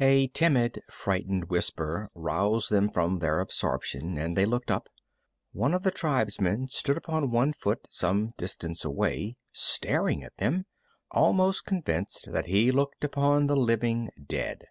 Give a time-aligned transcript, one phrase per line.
[0.00, 4.88] A timid, frightened whisper roused them from their absorption, and they looked up.
[5.52, 10.64] One of the tribesmen stood upon one foot some distance away, staring at them,
[11.10, 14.64] almost convinced that he looked upon the living dead.